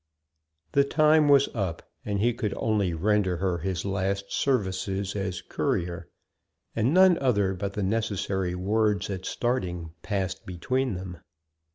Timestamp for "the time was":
0.71-1.47